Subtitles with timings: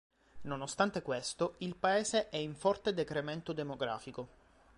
[0.45, 4.29] Nonostante questo il paese è in forte decremento demografico.